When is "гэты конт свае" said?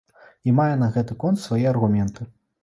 0.95-1.61